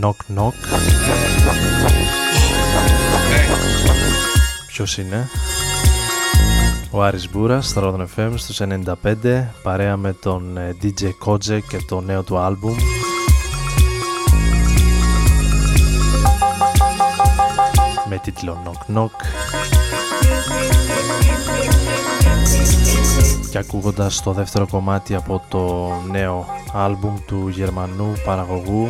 [0.00, 0.52] Knock knock.
[4.66, 5.28] Ποιος είναι;
[6.90, 8.60] Ο Άρης Μπούρας στο Rodon FM στους
[9.22, 12.76] 95 παρέα με τον ε, DJ Kojek και το νέο του άλμπουμ
[18.08, 19.10] με τίτλο Knock Knock
[23.50, 28.88] και ακούγοντας το δεύτερο κομμάτι από το νέο άλμπουμ του Γερμανού παραγωγού.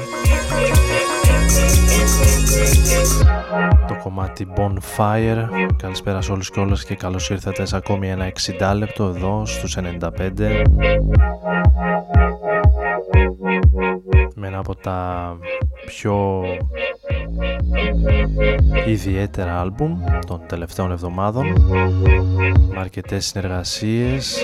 [3.88, 5.48] Το κομμάτι Bonfire.
[5.76, 9.76] Καλησπέρα σε όλους και όλες και καλώς ήρθατε σε ακόμη ένα 60 λεπτό εδώ στους
[9.76, 10.62] 95
[14.34, 15.38] με ένα από τα
[15.86, 16.42] πιο
[18.86, 21.46] ιδιαίτερα άλμπουμ των τελευταίων εβδομάδων.
[22.70, 24.38] Με αρκετές συνεργασίες.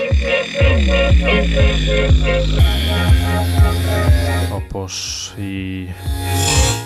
[4.55, 5.87] Όπως η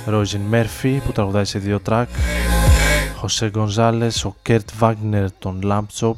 [0.06, 2.10] Ρόιζιν Μέρφυ που τραγουδάει σε δύο tracks.
[3.16, 6.16] José González, ο Kurt Wagner των Lambchop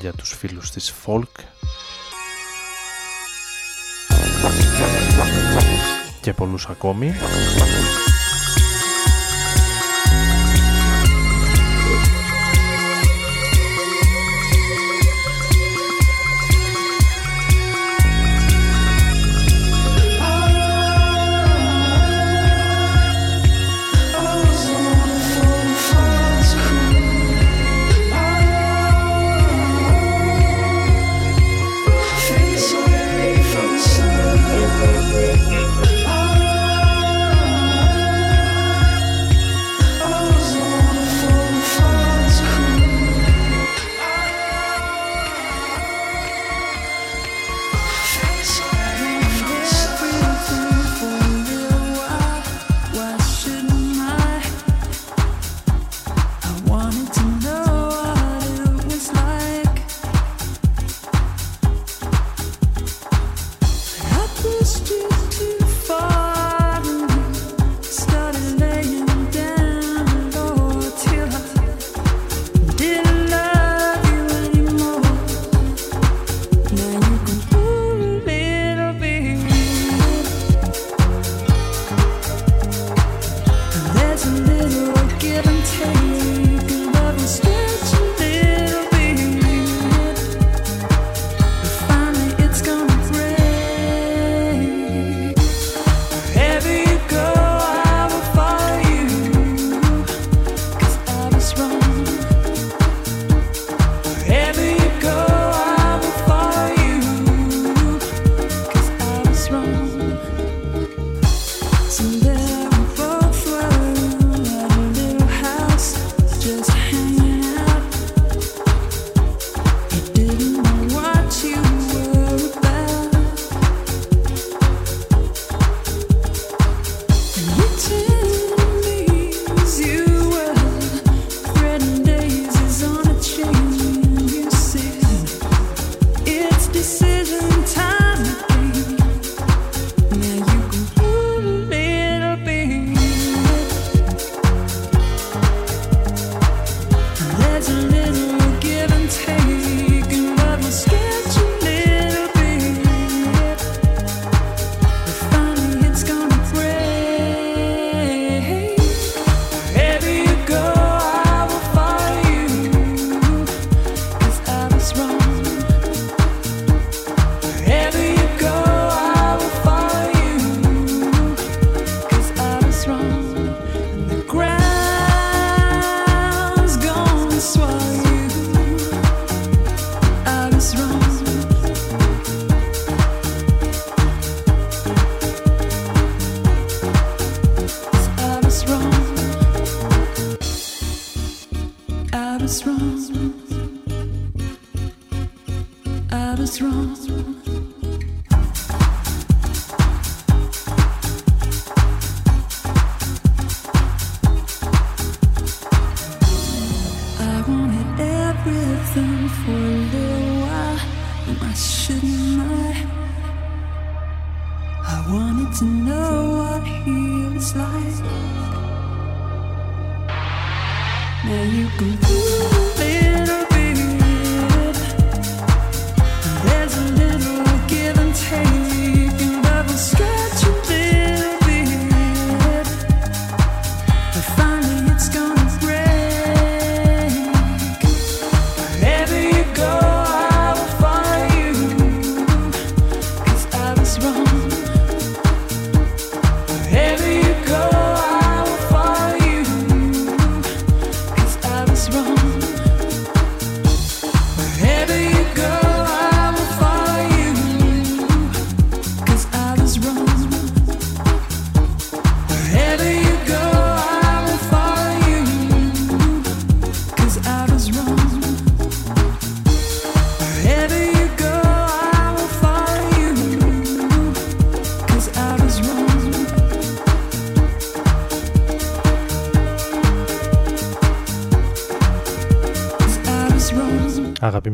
[0.00, 1.44] για τους φίλους της Folk
[6.20, 7.14] και πολλούς ακόμη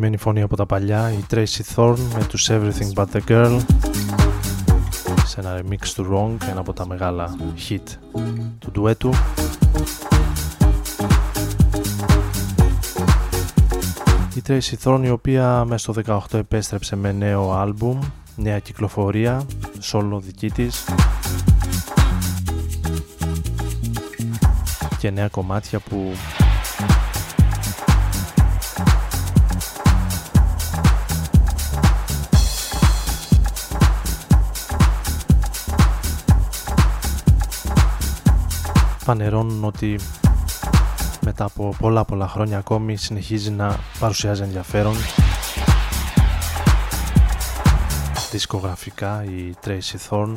[0.04, 3.60] αγαπημένη φωνή από τα παλιά, η Tracy Thorn με τους Everything But The Girl
[5.26, 7.36] σε ένα remix του Wrong, ένα από τα μεγάλα
[7.68, 7.82] hit
[8.58, 9.10] του ντουέτου.
[14.34, 17.98] Η Tracy Thorn η οποία μέσα στο 18 επέστρεψε με νέο άλμπουμ,
[18.36, 19.42] νέα κυκλοφορία,
[19.92, 20.84] solo δική της
[24.98, 26.12] και νέα κομμάτια που
[39.02, 39.98] φανερώνουν ότι
[41.20, 44.94] μετά από πολλά πολλά χρόνια ακόμη συνεχίζει να παρουσιάζει ενδιαφέρον.
[48.30, 50.34] Δισκογραφικά η Tracy Thorn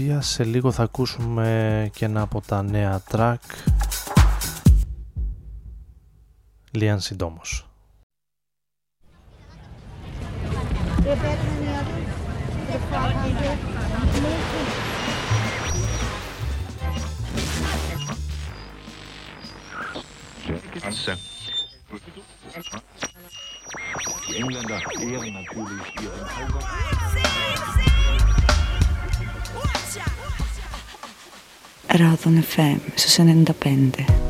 [0.00, 3.36] οποία σε λίγο θα ακούσουμε και ένα από τα νέα track
[6.70, 7.64] Λίαν συντόμως.
[24.26, 27.89] Die Engländer ehren natürlich ihren
[31.92, 34.29] Radon FM su 95.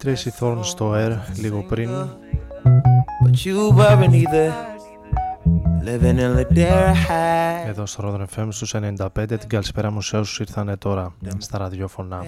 [0.00, 1.90] Τρέσοι Thorns στο air λίγο πριν.
[7.68, 9.08] Εδώ στο Rotterfam στους 95.
[9.26, 12.22] Την καλησπέρα μου σε όσους ήρθαν τώρα στα ραδιόφωνα.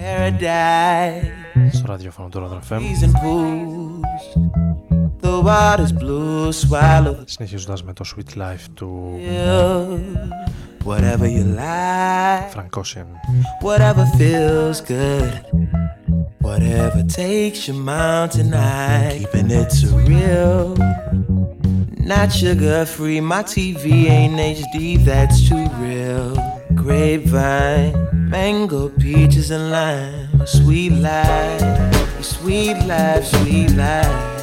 [1.71, 2.79] Στο ραδιόφωνο του Rotterfam.
[7.25, 9.19] Συνεχίζοντας με το sweet life του.
[12.49, 13.07] Φρανκόσιαν.
[16.43, 20.77] Whatever takes your mind tonight, Keeping it surreal.
[21.97, 23.21] Not sugar free.
[23.21, 24.97] My TV ain't HD.
[25.05, 26.35] That's too real.
[26.75, 27.93] Grapevine.
[28.29, 30.45] Mango, peaches, and lime.
[30.45, 32.21] Sweet life.
[32.21, 33.23] Sweet life.
[33.25, 34.41] Sweet life.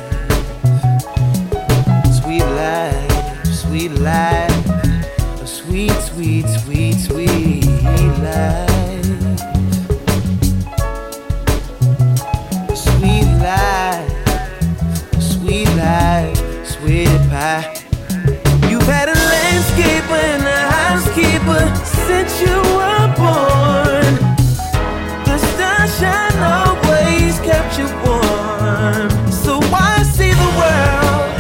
[2.19, 3.45] Sweet life.
[3.45, 5.47] Sweet life.
[5.47, 7.67] Sweet, sweet, sweet, sweet
[8.25, 8.70] life.
[17.31, 17.63] Pie.
[18.69, 21.63] You've had a landscaper and a housekeeper
[22.07, 24.15] since you were born.
[25.29, 29.11] The sunshine always kept you warm.
[29.31, 31.31] So why see the world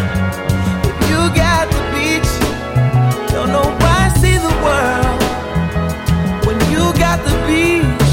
[0.90, 2.30] if you got the beach?
[3.32, 5.20] Don't know why see the world
[6.47, 8.12] when you got the beach.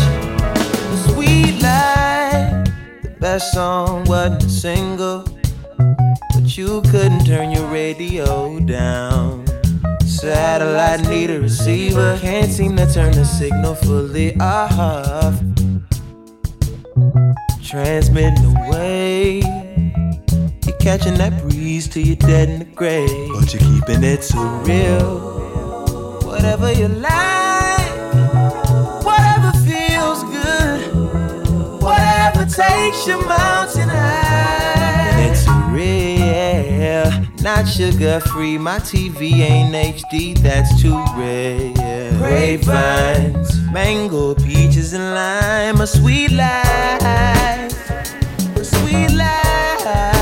[0.91, 2.71] The sweet life,
[3.03, 5.36] the best song wasn't a single,
[6.57, 9.45] you couldn't turn your radio down.
[10.05, 15.39] Satellite need a receiver, can't seem to turn the signal fully off.
[17.63, 19.41] Transmitting away.
[20.65, 23.09] You're catching that breeze till you're dead in the grave.
[23.33, 26.19] But you're keeping it so real.
[26.23, 27.91] Whatever you like,
[29.03, 34.26] whatever feels good, whatever takes your mountain high.
[37.47, 38.57] Not sugar free.
[38.57, 41.71] My TV ain't HD, that's too rare.
[42.17, 45.79] Grapevines, mango, peaches, and lime.
[45.79, 47.71] A sweet life,
[48.57, 50.16] a sweet life,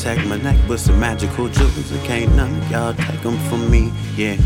[0.00, 1.90] protect my neck with some magical jewels.
[1.92, 3.92] And can't none of y'all take them from me.
[4.16, 4.36] Yeah,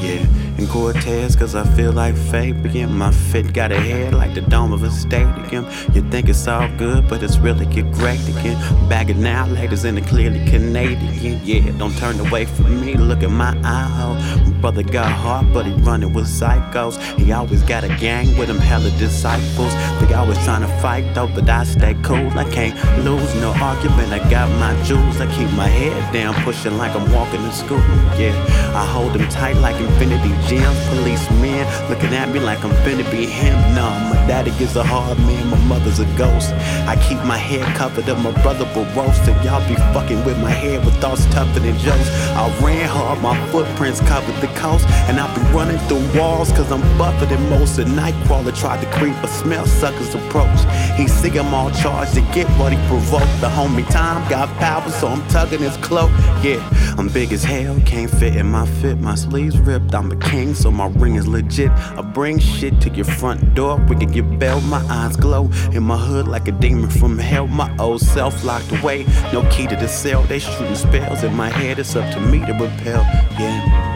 [0.00, 0.26] yeah.
[0.58, 2.92] And Cortez, cause I feel like Fabian.
[2.92, 5.66] My fit got a head like the dome of a stadium.
[5.92, 8.58] You think it's all good, but it's really get great again.
[8.88, 11.40] Bag it now, ladies, and it clearly Canadian.
[11.44, 12.94] Yeah, don't turn away from me.
[12.94, 14.16] Look at my eye hole.
[14.64, 16.96] Brother got heart, but he running with psychos.
[17.18, 19.74] He always got a gang with him, hella disciples.
[20.00, 22.30] They always trying to fight though, but I stay cool.
[22.30, 22.74] I can't
[23.04, 24.10] lose no argument.
[24.10, 25.20] I got my jewels.
[25.20, 27.84] I keep my head down, pushing like I'm walking to school.
[28.16, 28.32] Yeah,
[28.74, 30.80] I hold them tight like infinity gems.
[30.88, 33.56] Policemen looking at me like I'm finna be him.
[33.74, 36.54] No, my daddy is a hard man, my mother's a ghost.
[36.88, 39.28] I keep my head covered up, my brother will roast.
[39.28, 42.08] And y'all be fucking with my head with thoughts tougher than jokes.
[42.32, 46.80] I ran hard, my footprints covered the And I be running through walls, cause I'm
[46.96, 47.78] buffer than most.
[47.78, 50.58] A nightcrawler tried to creep, but smell suckers approach.
[50.96, 53.40] He see them all charged to get what he provoked.
[53.40, 56.10] The homie time got power, so I'm tugging his cloak.
[56.42, 58.98] Yeah, I'm big as hell, can't fit in my fit.
[58.98, 61.70] My sleeves ripped, I'm a king, so my ring is legit.
[61.70, 64.60] I bring shit to your front door, we can get bail.
[64.62, 67.46] My eyes glow in my hood like a demon from hell.
[67.46, 70.22] My old self locked away, no key to the cell.
[70.22, 73.02] They shooting spells in my head, it's up to me to repel.
[73.38, 73.93] Yeah.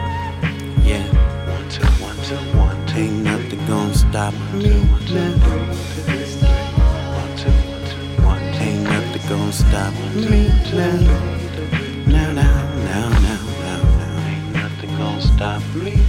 [2.29, 4.69] Ain't nothing gonna stop me
[5.09, 5.33] now.
[8.61, 10.91] Ain't nothing gonna stop me now.
[12.05, 14.27] Now, now, now, now, now, now.
[14.27, 16.05] Ain't nothing gonna stop me.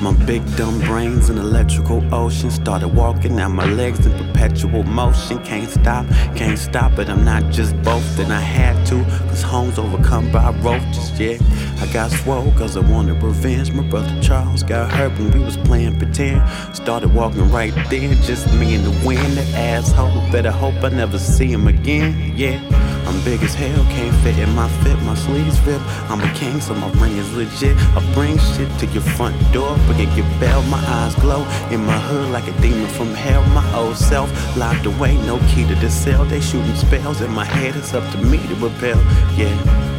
[0.00, 5.42] My big dumb brains in electrical ocean started walking now my legs in perpetual motion.
[5.44, 6.06] Can't stop,
[6.36, 7.08] can't stop it.
[7.08, 7.74] I'm not just
[8.18, 11.18] and I had to, cause home's overcome by roaches.
[11.18, 11.38] Yeah,
[11.84, 13.70] I got swole cause I wanted revenge.
[13.72, 16.42] My brother Charles got hurt when we was playing pretend.
[16.74, 19.36] Started walking right then, just me and the wind.
[19.36, 22.32] That asshole, better hope I never see him again.
[22.34, 22.58] Yeah.
[23.06, 25.82] I'm big as hell, can't fit in my fit, my sleeves rip.
[26.10, 27.76] I'm a king, so my ring is legit.
[27.94, 30.62] I bring shit to your front door, but get your bell.
[30.62, 33.44] My eyes glow in my hood like a demon from hell.
[33.48, 36.24] My old self locked away, no key to the cell.
[36.24, 38.96] They shooting spells in my head, it's up to me to repel.
[39.36, 39.93] Yeah.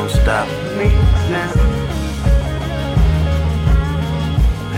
[0.00, 0.88] Gonna stop me
[1.28, 1.52] now.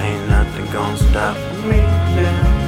[0.02, 2.62] Ain't nothing gonna stop me now.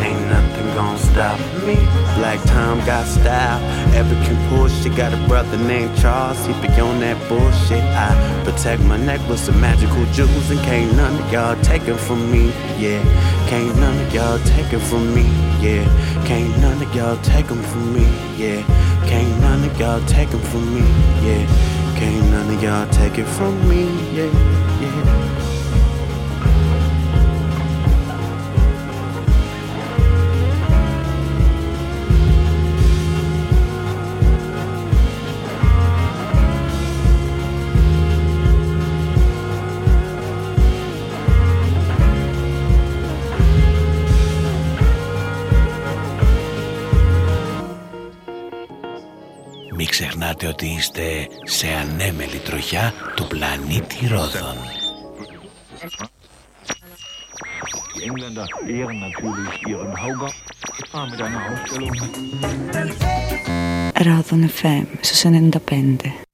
[0.00, 1.76] Ain't nothing gonna stop me.
[2.16, 3.60] Black Tom got style.
[3.94, 4.72] Ever can push.
[4.82, 6.46] She got a brother named Charles.
[6.46, 7.84] He be on that bullshit.
[7.84, 10.50] I protect my neck with some magical jewels.
[10.50, 12.46] And can't none of y'all take it from me.
[12.78, 13.02] Yeah.
[13.46, 15.24] Can't none of y'all take it from me.
[15.60, 15.84] Yeah.
[16.24, 18.06] Can't none of y'all take them from me.
[18.38, 18.64] Yeah.
[19.06, 20.80] Can't none of y'all take them from me.
[21.26, 21.46] Yeah.
[21.98, 23.84] Can't none of y'all take it from me.
[24.14, 24.30] Yeah.
[24.80, 25.29] Yeah.
[50.40, 54.56] νιώθετε ότι είστε σε ανέμελη τροχιά του πλανήτη Ρόδων.
[63.94, 66.29] Ρόδων FM, σε 95.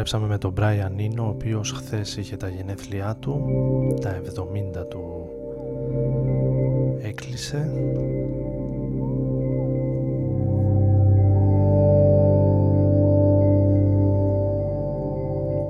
[0.00, 3.44] Επιστρέψαμε με τον Brian Eno, ο οποίος χθες είχε τα γενέθλιά του,
[4.00, 4.20] τα
[4.80, 5.28] 70 του
[7.02, 7.70] έκλεισε.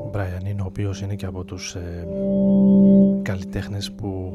[0.05, 2.09] Ο Brian Eno, ο οποίος είναι και από τους ε,
[3.23, 4.33] καλλιτέχνες που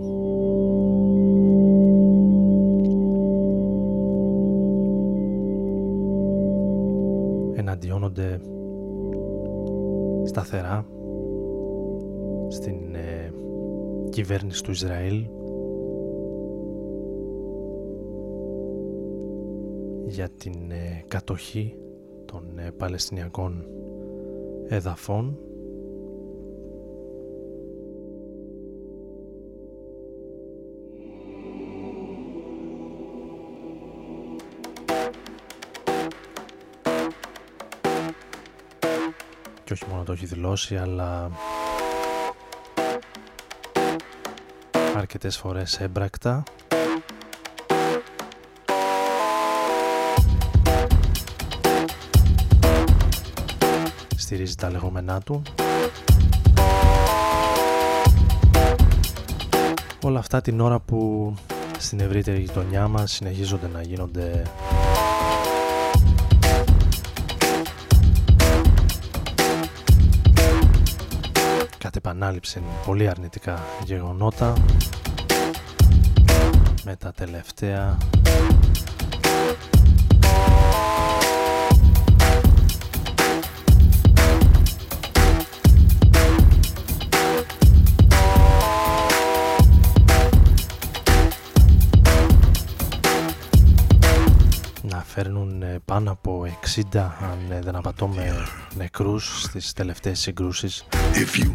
[7.56, 8.40] εναντιώνονται
[10.36, 10.86] σταθερά
[12.50, 13.34] στην ε,
[14.10, 15.28] κυβέρνηση του Ισραήλ.
[20.06, 21.78] Για την ε, κατοχή
[22.26, 23.66] των ε, Παλαιστινιακών
[24.68, 25.38] εδαφών
[39.66, 41.32] και όχι μόνο το έχει δηλώσει αλλά
[44.96, 46.44] αρκετές φορές έμπρακτα.
[54.16, 55.42] Στηρίζει τα λεγόμενά του.
[60.04, 61.34] Όλα αυτά την ώρα που
[61.78, 64.44] στην ευρύτερη γειτονιά μας συνεχίζονται να γίνονται
[72.26, 72.62] επανάληψη.
[72.86, 74.54] Πολύ αρνητικά γεγονότα.
[76.84, 77.98] Με τα τελευταία.
[95.18, 96.48] Φέρνουν ε, πάνω από
[96.94, 98.34] 60 αν ε, δεν απατώμε
[98.78, 100.86] νεκρούς στις τελευταίες συγκρούσεις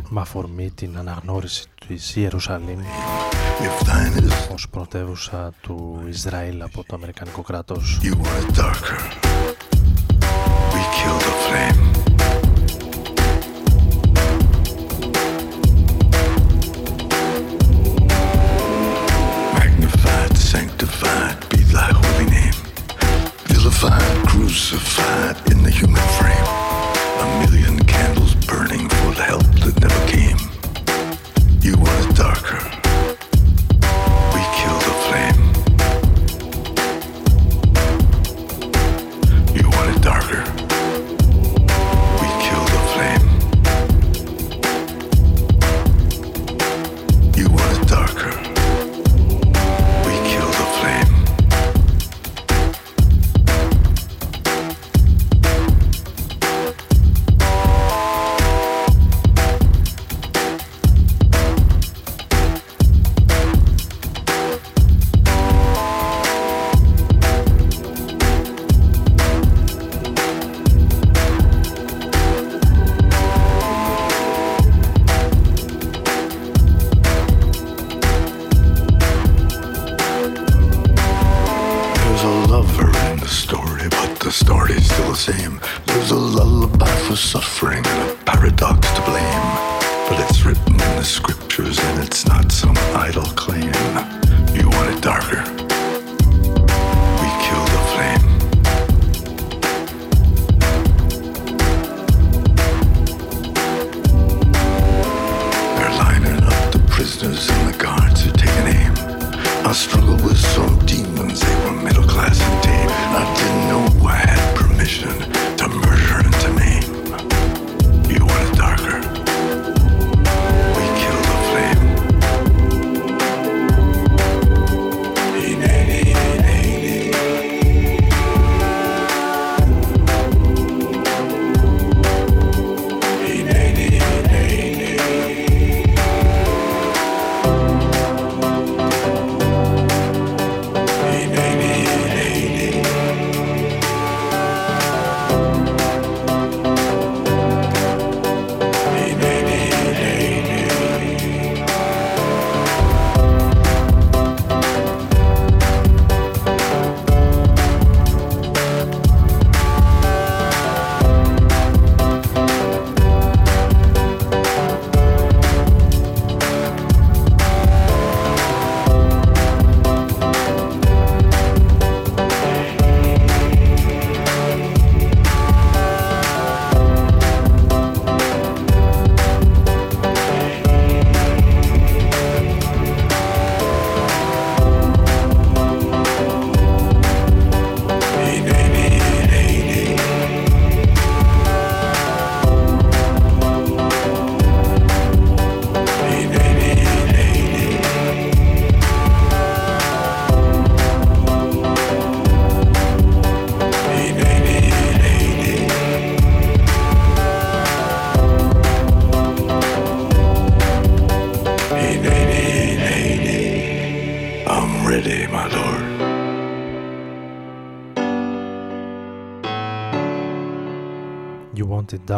[0.09, 2.81] με αφορμή την αναγνώριση της Ιερουσαλήμ
[4.53, 7.99] ως πρωτεύουσα του Ισραήλ από το Αμερικανικό κράτος.
[11.01, 11.89] crucified,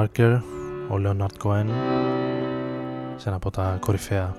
[0.02, 1.66] Ο Leonard Cohen,
[3.16, 4.34] σε ένα από τα κορυφαία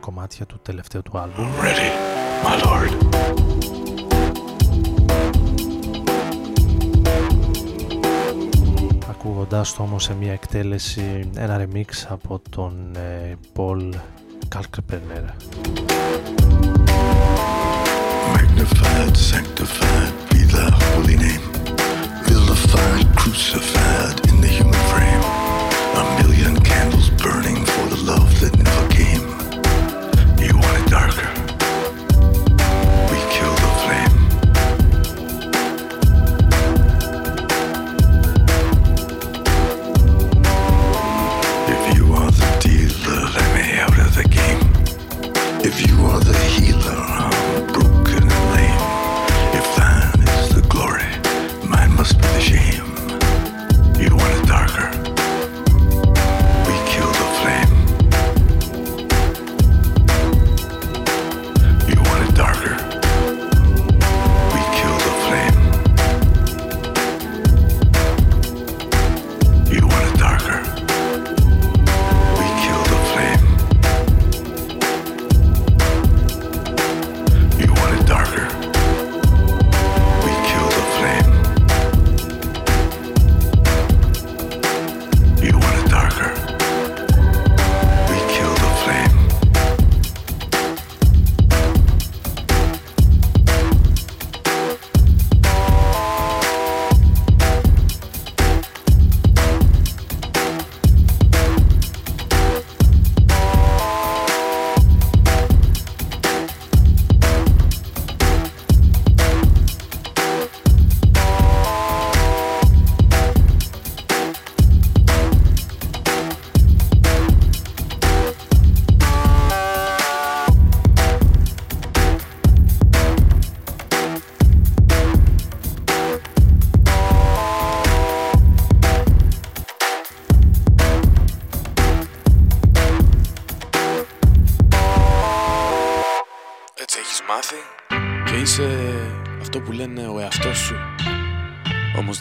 [0.00, 1.42] κομμάτια του τελευταίου του άλμπου.
[1.42, 1.90] Ready,
[2.44, 2.92] my lord.
[9.10, 13.90] Ακούγοντάς το όμως σε μια εκτέλεση, ένα remix από τον ε, Paul
[14.54, 15.51] Kalkbrenner.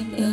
[0.00, 0.29] yeah.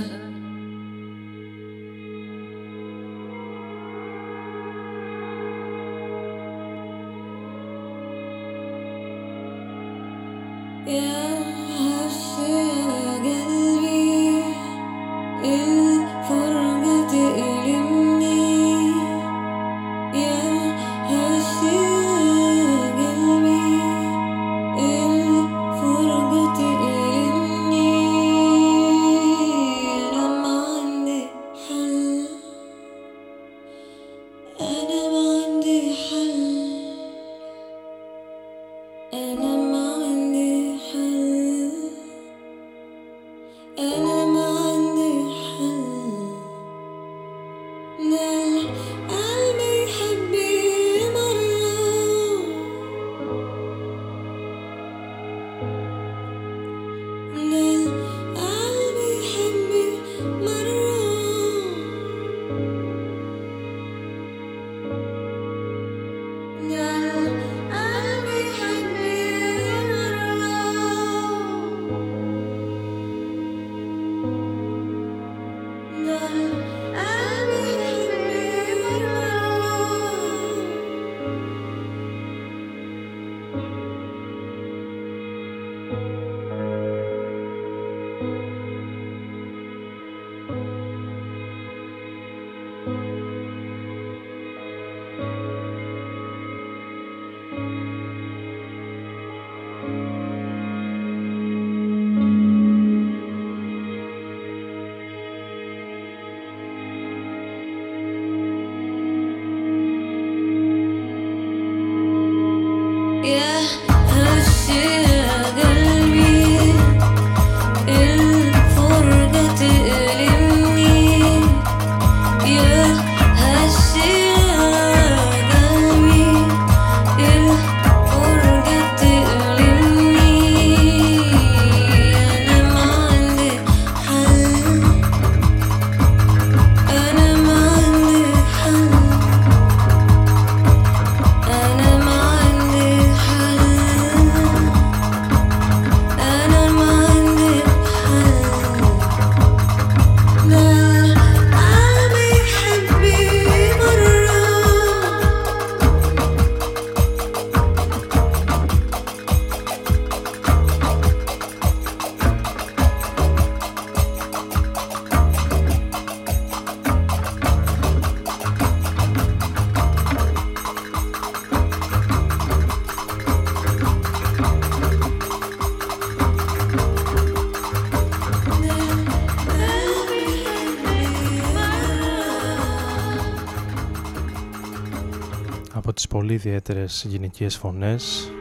[186.48, 188.32] Ιδιαίτερες γυναικείες φωνές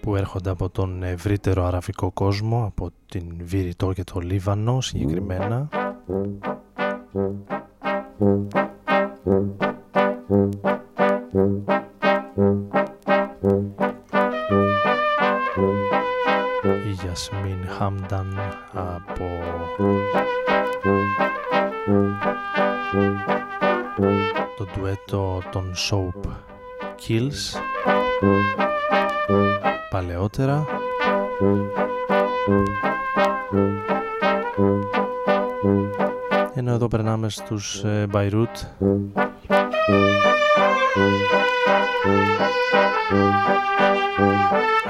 [0.00, 5.68] που έρχονται από τον ευρύτερο αραβικό κόσμο, από την Βηρητό και το Λίβανο συγκεκριμένα.
[16.86, 18.38] Η Γιασμίν Χάμνταν
[18.72, 19.24] από
[24.58, 26.30] το ντουέτο των Soap
[27.06, 27.60] Kills.
[29.90, 30.66] Παλαιότερα.
[36.54, 38.46] Ενώ εδώ περνάμε στους Beirut.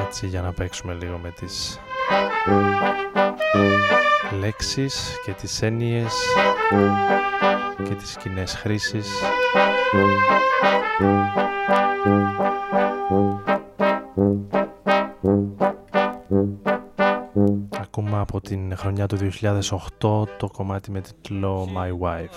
[0.06, 1.80] Έτσι για να παίξουμε λίγο με τις
[4.40, 6.12] λέξεις και τις έννοιες
[7.84, 9.08] και τις κοινές χρήσεις
[17.80, 19.16] Ακούμε από την χρονιά του
[20.00, 22.28] 2008 το κομμάτι με τίτλο My Wife.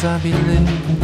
[0.01, 1.00] Isabelin.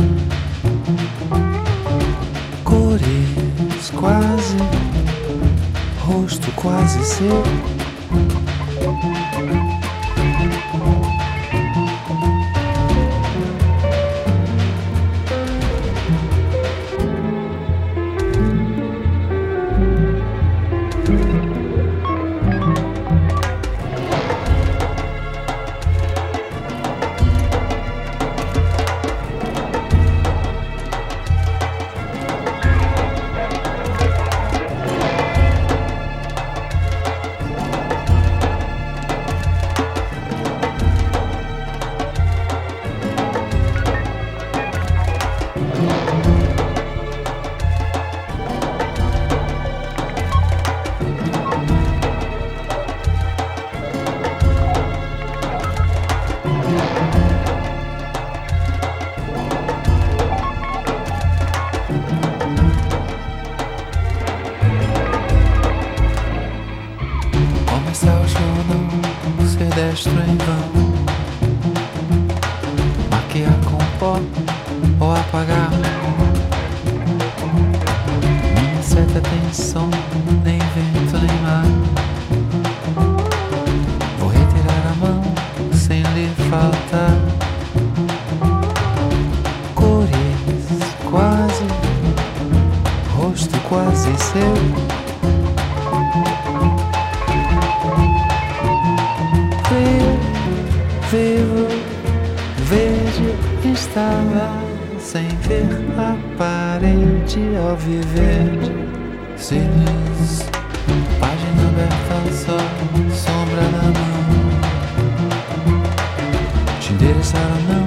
[117.17, 117.81] bersama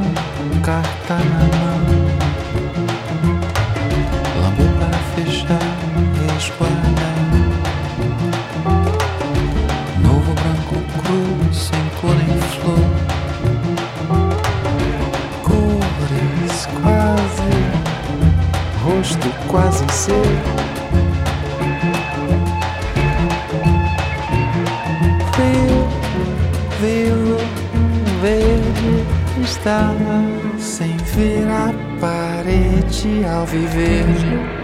[0.58, 1.49] kah tanah
[29.60, 29.92] está
[30.58, 34.59] sem ver a parede ao viver.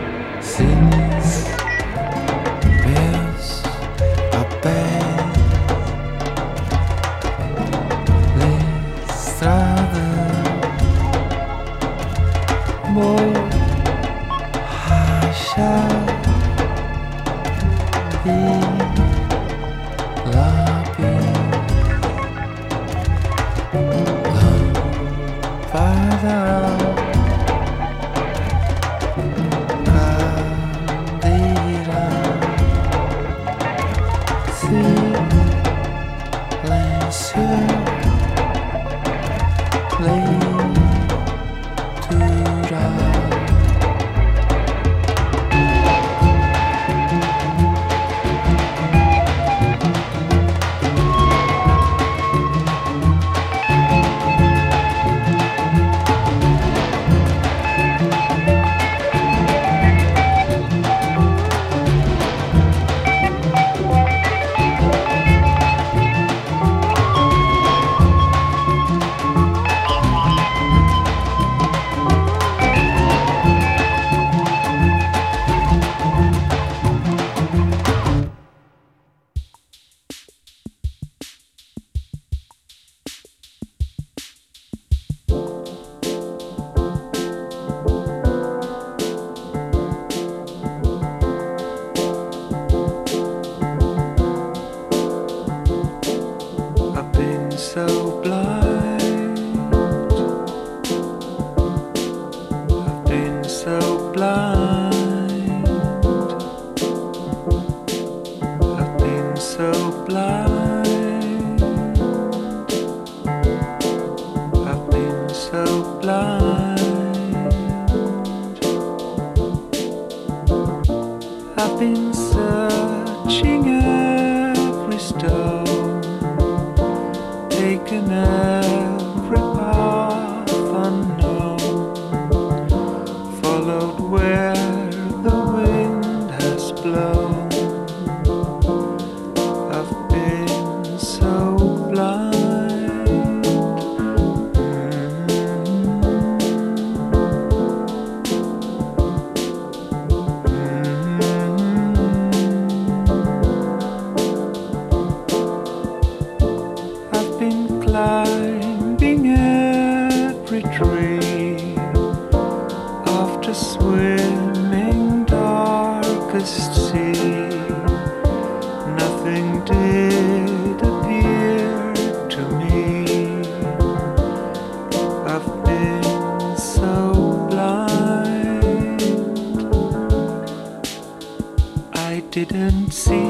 [182.91, 183.26] see.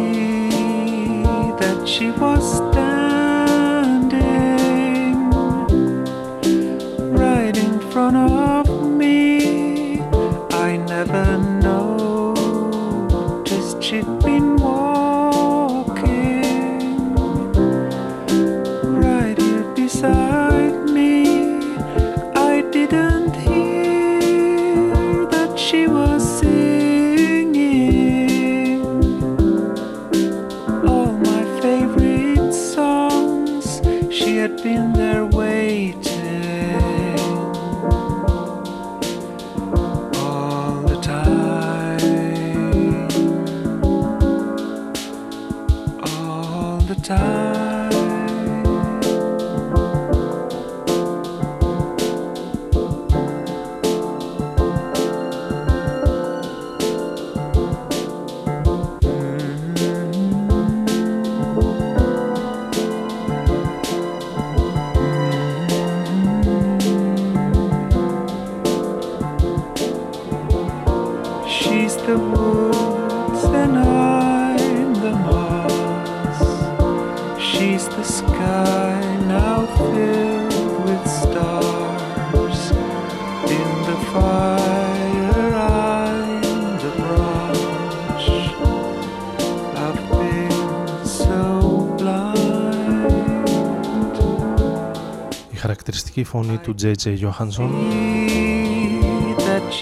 [96.19, 97.71] Η φωνή του Τζέιτζέι Γιώχανσον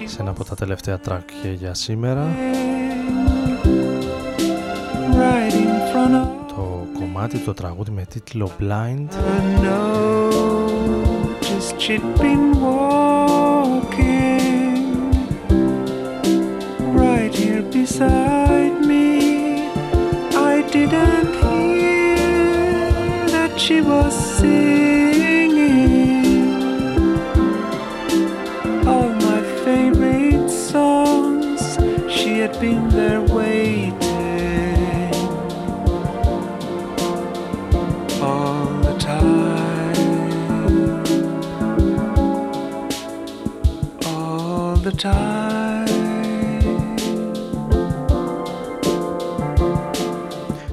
[0.04, 2.36] σε ένα από τα τελευταία τραγούδια για σήμερα
[6.46, 9.08] το κομμάτι το τραγούδι με τίτλο Blind.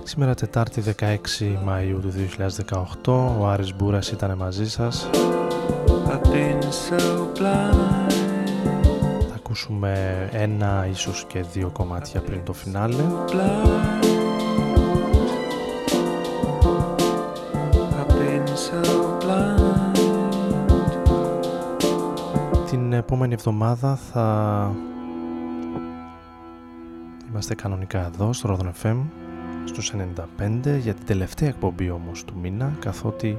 [0.04, 1.06] Σήμερα Τετάρτη 16
[1.68, 2.14] Μαΐου του
[3.04, 5.10] 2018 ο Άρης Μπούρας ήταν μαζί σας.
[6.08, 7.00] I've been so
[7.40, 8.12] blind.
[9.30, 13.04] Θα ακούσουμε ένα ίσως και δύο κομμάτια πριν το φινάλε
[23.34, 24.76] επόμενη εβδομάδα θα
[27.30, 28.98] είμαστε κανονικά εδώ στο Rodon FM
[29.66, 33.38] στους 95 για την τελευταία εκπομπή όμως του μήνα καθότι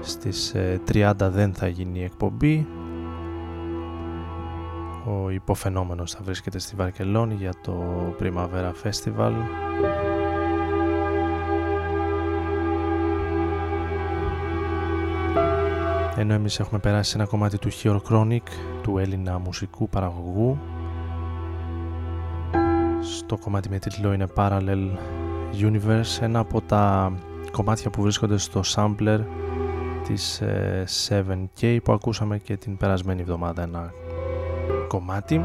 [0.00, 2.66] στις ε, 30 δεν θα γίνει η εκπομπή.
[5.06, 7.82] Ο υποφαινόμενος θα βρίσκεται στη Βαρκελόνη για το
[8.20, 9.32] Primavera Festival
[16.18, 18.42] ενώ εμείς έχουμε περάσει ένα κομμάτι του Hero Chronic
[18.82, 20.58] του Έλληνα μουσικού παραγωγού.
[23.00, 24.88] Στο κομμάτι με τίτλο είναι Parallel
[25.60, 27.12] Universe ένα από τα
[27.52, 29.20] κομμάτια που βρίσκονται στο sampler
[30.06, 33.92] της ε, 7K που ακούσαμε και την περασμένη εβδομάδα ένα
[34.88, 35.44] κομμάτι.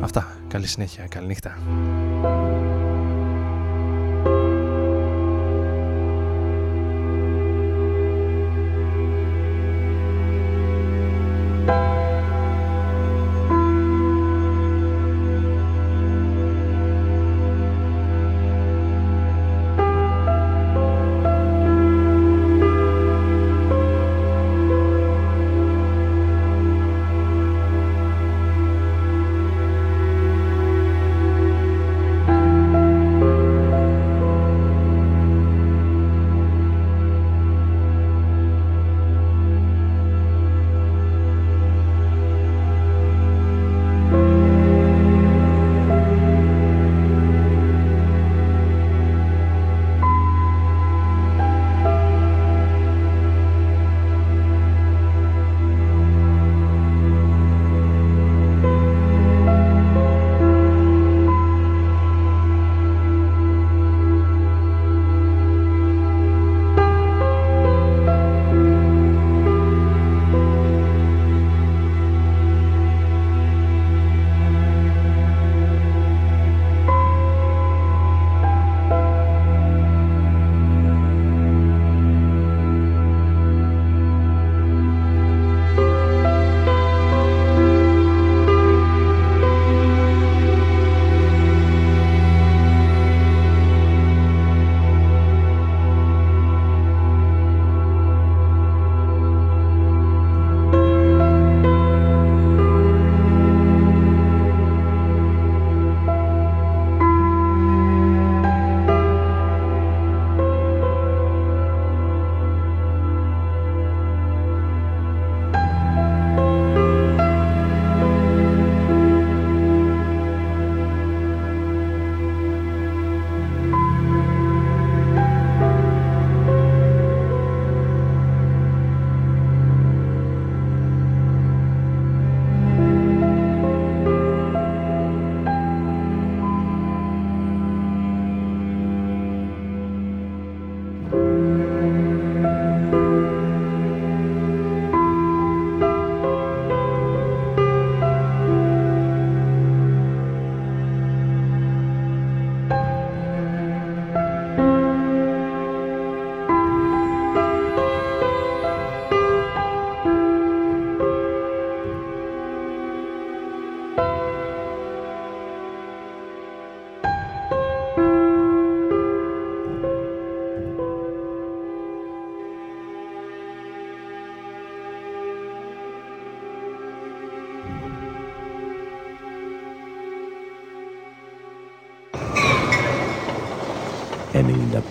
[0.00, 1.56] Αυτά, καλή συνέχεια, καλή νύχτα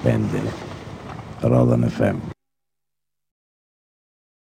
[0.07, 0.53] 95
[1.41, 2.26] Ρόδον FM